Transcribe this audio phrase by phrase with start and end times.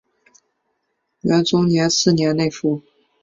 [1.21, 2.81] 元宪宗四年内附。